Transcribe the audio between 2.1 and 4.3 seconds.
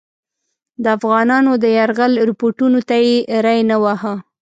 رپوټونو ته یې ری نه واهه.